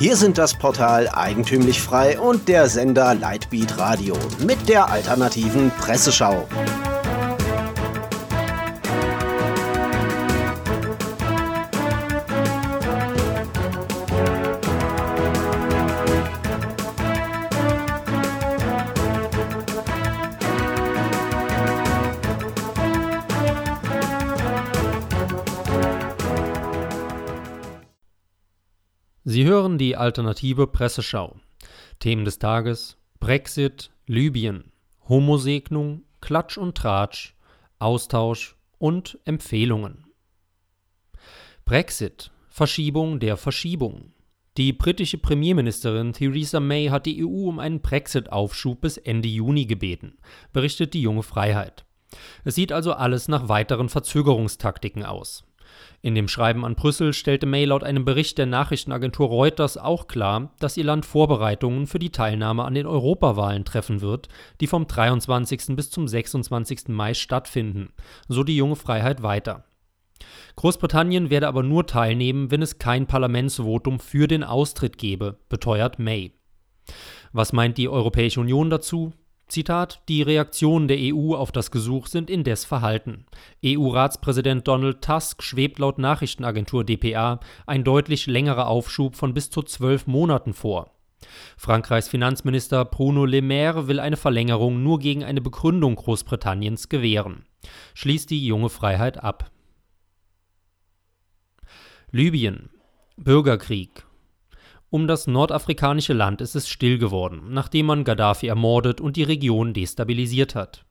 [0.00, 6.48] Hier sind das Portal Eigentümlich Frei und der Sender Lightbeat Radio mit der alternativen Presseschau.
[29.24, 31.36] Sie hören die alternative Presseschau.
[31.98, 34.72] Themen des Tages: Brexit, Libyen,
[35.08, 37.34] Homosegnung, Klatsch und Tratsch,
[37.78, 40.06] Austausch und Empfehlungen.
[41.66, 44.12] Brexit, Verschiebung der Verschiebung.
[44.56, 50.18] Die britische Premierministerin Theresa May hat die EU um einen Brexit-Aufschub bis Ende Juni gebeten,
[50.52, 51.84] berichtet die junge Freiheit.
[52.44, 55.44] Es sieht also alles nach weiteren Verzögerungstaktiken aus.
[56.02, 60.50] In dem Schreiben an Brüssel stellte May laut einem Bericht der Nachrichtenagentur Reuters auch klar,
[60.58, 64.28] dass ihr Land Vorbereitungen für die Teilnahme an den Europawahlen treffen wird,
[64.60, 65.76] die vom 23.
[65.76, 66.88] bis zum 26.
[66.88, 67.92] Mai stattfinden,
[68.28, 69.64] so die junge Freiheit weiter.
[70.56, 76.32] Großbritannien werde aber nur teilnehmen, wenn es kein Parlamentsvotum für den Austritt gebe, beteuert May.
[77.32, 79.12] Was meint die Europäische Union dazu?
[79.50, 83.26] Zitat: Die Reaktionen der EU auf das Gesuch sind indes verhalten.
[83.64, 90.06] EU-Ratspräsident Donald Tusk schwebt laut Nachrichtenagentur dpa ein deutlich längerer Aufschub von bis zu zwölf
[90.06, 90.90] Monaten vor.
[91.56, 97.44] Frankreichs Finanzminister Bruno Le Maire will eine Verlängerung nur gegen eine Begründung Großbritanniens gewähren.
[97.94, 99.50] Schließt die junge Freiheit ab.
[102.10, 102.70] Libyen
[103.16, 104.04] Bürgerkrieg
[104.90, 109.72] um das nordafrikanische Land ist es still geworden, nachdem man Gaddafi ermordet und die Region
[109.72, 110.84] destabilisiert hat.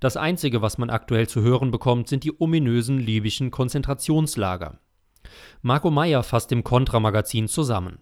[0.00, 4.78] Das Einzige, was man aktuell zu hören bekommt, sind die ominösen libyschen Konzentrationslager.
[5.60, 7.98] Marco Meyer fasst im Contra-Magazin zusammen.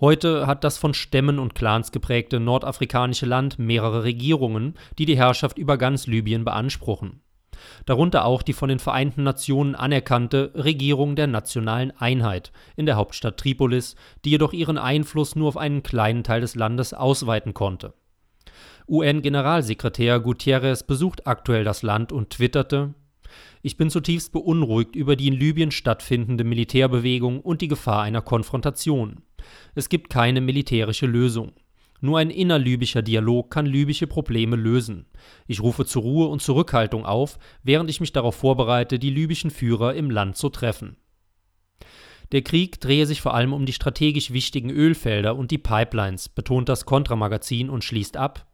[0.00, 5.58] Heute hat das von Stämmen und Clans geprägte nordafrikanische Land mehrere Regierungen, die die Herrschaft
[5.58, 7.22] über ganz Libyen beanspruchen
[7.86, 13.38] darunter auch die von den Vereinten Nationen anerkannte Regierung der nationalen Einheit in der Hauptstadt
[13.38, 17.94] Tripolis, die jedoch ihren Einfluss nur auf einen kleinen Teil des Landes ausweiten konnte.
[18.88, 22.94] UN-Generalsekretär Gutierrez besucht aktuell das Land und twitterte
[23.62, 29.22] Ich bin zutiefst beunruhigt über die in Libyen stattfindende Militärbewegung und die Gefahr einer Konfrontation.
[29.74, 31.52] Es gibt keine militärische Lösung.
[32.04, 35.06] Nur ein innerlibyscher Dialog kann libysche Probleme lösen.
[35.46, 39.94] Ich rufe zur Ruhe und Zurückhaltung auf, während ich mich darauf vorbereite, die libyschen Führer
[39.94, 40.96] im Land zu treffen.
[42.32, 46.68] Der Krieg drehe sich vor allem um die strategisch wichtigen Ölfelder und die Pipelines, betont
[46.68, 48.50] das Kontramagazin und schließt ab.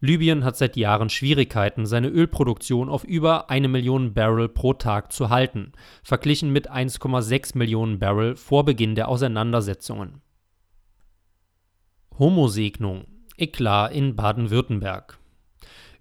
[0.00, 5.30] Libyen hat seit Jahren Schwierigkeiten, seine Ölproduktion auf über eine Million Barrel pro Tag zu
[5.30, 5.72] halten,
[6.02, 10.20] verglichen mit 1,6 Millionen Barrel vor Beginn der Auseinandersetzungen.
[12.18, 13.04] Homosegnung.
[13.38, 15.18] Eklat in Baden-Württemberg.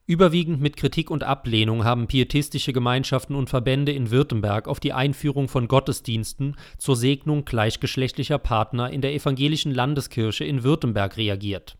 [0.06, 5.48] Überwiegend mit Kritik und Ablehnung haben pietistische Gemeinschaften und Verbände in Württemberg auf die Einführung
[5.48, 11.78] von Gottesdiensten zur Segnung gleichgeschlechtlicher Partner in der evangelischen Landeskirche in Württemberg reagiert,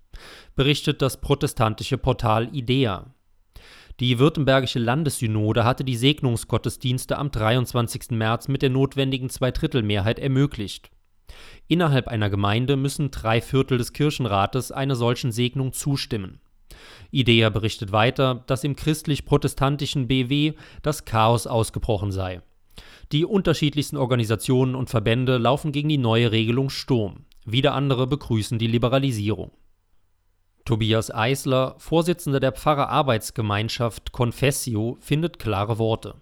[0.56, 3.14] berichtet das protestantische Portal IDEA.
[4.00, 8.12] Die württembergische Landessynode hatte die Segnungsgottesdienste am 23.
[8.12, 10.90] März mit der notwendigen Zweidrittelmehrheit ermöglicht.
[11.68, 16.40] Innerhalb einer Gemeinde müssen drei Viertel des Kirchenrates einer solchen Segnung zustimmen.
[17.12, 22.42] IDEA berichtet weiter, dass im christlich-protestantischen BW das Chaos ausgebrochen sei.
[23.12, 27.26] Die unterschiedlichsten Organisationen und Verbände laufen gegen die neue Regelung Sturm.
[27.46, 29.52] Wieder andere begrüßen die Liberalisierung.
[30.64, 36.22] Tobias Eisler, Vorsitzender der Pfarrerarbeitsgemeinschaft Confessio, findet klare Worte.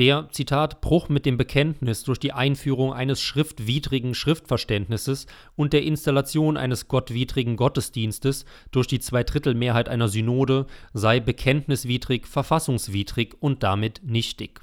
[0.00, 6.56] Der, Zitat, Bruch mit dem Bekenntnis durch die Einführung eines schriftwidrigen Schriftverständnisses und der Installation
[6.56, 14.62] eines gottwidrigen Gottesdienstes durch die Zweidrittelmehrheit einer Synode sei bekenntniswidrig, verfassungswidrig und damit nichtig.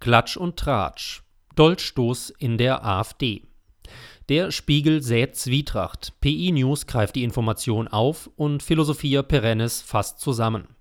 [0.00, 1.22] Klatsch und Tratsch.
[1.56, 3.42] Dolchstoß in der AfD.
[4.30, 6.18] Der Spiegel sät Zwietracht.
[6.22, 10.73] PI News greift die Information auf und Philosophia Perennis fasst zusammen.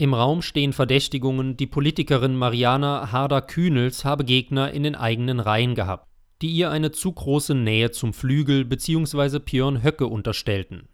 [0.00, 6.08] Im Raum stehen Verdächtigungen, die Politikerin Mariana Harder-Kühnels habe Gegner in den eigenen Reihen gehabt,
[6.40, 9.40] die ihr eine zu große Nähe zum Flügel bzw.
[9.40, 10.88] Björn Höcke unterstellten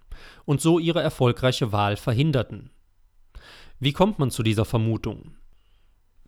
[0.44, 2.70] und so ihre erfolgreiche Wahl verhinderten.
[3.79, 5.37] Wie kommt man zu dieser Vermutung?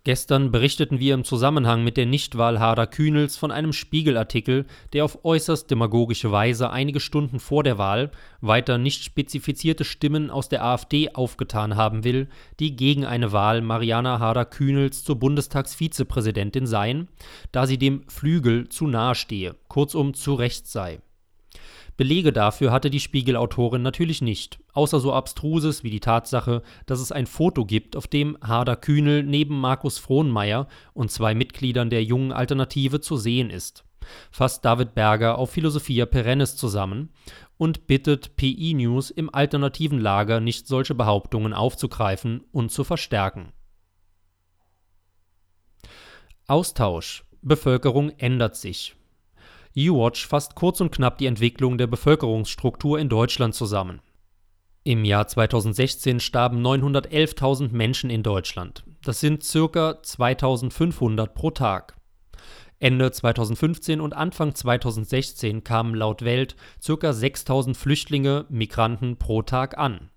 [0.08, 4.64] Gestern berichteten wir im Zusammenhang mit der Nichtwahl Hader Kühnels von einem Spiegelartikel,
[4.94, 8.10] der auf äußerst demagogische Weise einige Stunden vor der Wahl
[8.40, 14.18] weiter nicht spezifizierte Stimmen aus der AfD aufgetan haben will, die gegen eine Wahl Mariana
[14.18, 17.08] Hader Kühnels zur Bundestagsvizepräsidentin seien,
[17.52, 21.02] da sie dem Flügel zu nahe stehe, kurzum zu Recht sei.
[21.96, 27.10] Belege dafür hatte die Spiegelautorin natürlich nicht, außer so abstruses wie die Tatsache, dass es
[27.10, 32.32] ein Foto gibt, auf dem Harder Kühnel neben Markus Frohnmeier und zwei Mitgliedern der jungen
[32.32, 33.84] Alternative zu sehen ist.
[34.30, 37.10] Fasst David Berger auf Philosophia Perennis zusammen
[37.56, 43.52] und bittet PI News im alternativen Lager nicht solche Behauptungen aufzugreifen und zu verstärken.
[46.46, 48.94] Austausch Bevölkerung ändert sich.
[49.78, 54.00] U-Watch fasst kurz und knapp die Entwicklung der Bevölkerungsstruktur in Deutschland zusammen.
[54.82, 58.82] Im Jahr 2016 starben 911.000 Menschen in Deutschland.
[59.02, 60.02] Das sind ca.
[60.02, 61.96] 2500 pro Tag.
[62.80, 67.12] Ende 2015 und Anfang 2016 kamen laut Welt ca.
[67.12, 70.10] 6000 Flüchtlinge, Migranten pro Tag an.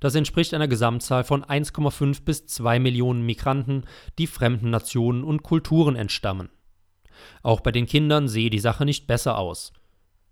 [0.00, 3.84] Das entspricht einer Gesamtzahl von 1,5 bis 2 Millionen Migranten,
[4.18, 6.50] die fremden Nationen und Kulturen entstammen.
[7.42, 9.72] Auch bei den Kindern sehe die Sache nicht besser aus.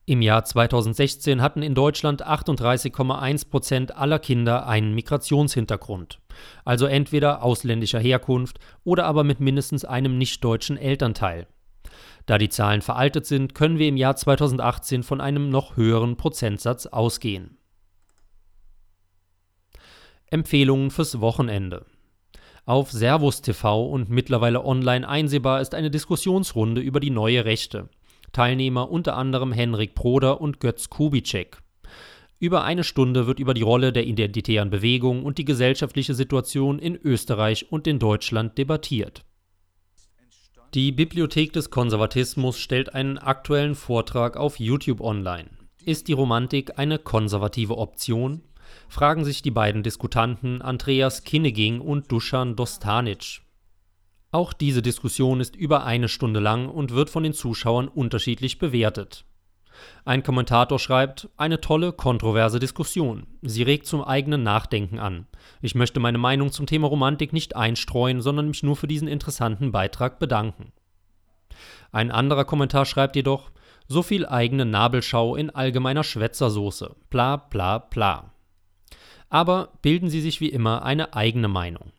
[0.07, 6.19] Im Jahr 2016 hatten in Deutschland 38,1 Prozent aller Kinder einen Migrationshintergrund,
[6.65, 11.47] also entweder ausländischer Herkunft oder aber mit mindestens einem nichtdeutschen Elternteil.
[12.27, 16.87] Da die Zahlen veraltet sind, können wir im Jahr 2018 von einem noch höheren Prozentsatz
[16.87, 17.59] ausgehen.
[20.27, 21.87] Empfehlungen fürs Wochenende.
[22.67, 27.89] Auf Servus TV und mittlerweile online einsehbar ist eine Diskussionsrunde über die neue Rechte.
[28.33, 31.59] Teilnehmer unter anderem Henrik Proder und Götz Kubitschek.
[32.39, 36.97] Über eine Stunde wird über die Rolle der identitären Bewegung und die gesellschaftliche Situation in
[36.97, 39.25] Österreich und in Deutschland debattiert.
[40.73, 45.51] Die Bibliothek des Konservatismus stellt einen aktuellen Vortrag auf YouTube online.
[45.85, 48.43] Ist die Romantik eine konservative Option?
[48.89, 53.43] Fragen sich die beiden Diskutanten Andreas Kinneging und Dusan Dostanic.
[54.33, 59.25] Auch diese Diskussion ist über eine Stunde lang und wird von den Zuschauern unterschiedlich bewertet.
[60.05, 63.27] Ein Kommentator schreibt, eine tolle, kontroverse Diskussion.
[63.43, 65.27] Sie regt zum eigenen Nachdenken an.
[65.63, 69.73] Ich möchte meine Meinung zum Thema Romantik nicht einstreuen, sondern mich nur für diesen interessanten
[69.73, 70.73] Beitrag bedanken.
[71.93, 73.51] Ein anderer Kommentar schreibt jedoch,
[73.89, 76.95] so viel eigene Nabelschau in allgemeiner Schwätzersoße.
[77.11, 78.30] Bla bla bla
[79.31, 81.93] aber bilden Sie sich wie immer eine eigene Meinung.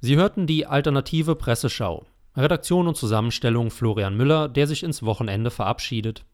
[0.00, 2.06] Sie hörten die alternative Presseschau.
[2.36, 6.24] Redaktion und Zusammenstellung Florian Müller, der sich ins Wochenende verabschiedet.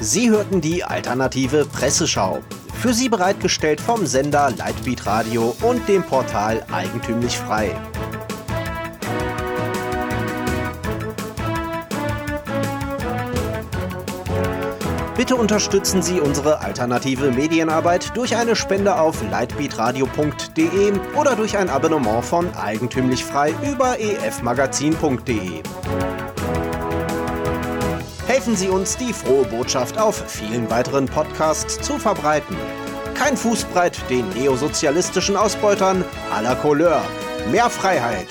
[0.00, 2.42] Sie hörten die alternative Presseschau.
[2.74, 7.74] Für Sie bereitgestellt vom Sender Lightbeat Radio und dem Portal Eigentümlich Frei.
[15.16, 22.24] Bitte unterstützen Sie unsere alternative Medienarbeit durch eine Spende auf lightbeatradio.de oder durch ein Abonnement
[22.24, 25.62] von Eigentümlich Frei über efmagazin.de.
[28.26, 32.56] Helfen Sie uns, die frohe Botschaft auf vielen weiteren Podcasts zu verbreiten.
[33.14, 36.04] Kein Fußbreit den neosozialistischen Ausbeutern
[36.36, 37.00] à la Couleur.
[37.52, 38.26] Mehr Freiheit.